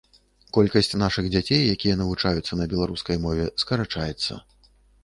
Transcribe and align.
Колькасць 0.55 0.97
нашых 1.03 1.25
дзяцей, 1.35 1.67
якія 1.75 1.99
навучаюцца 2.01 2.53
на 2.61 2.69
беларускай 2.73 3.17
мове, 3.29 3.45
скарачаецца. 3.67 4.33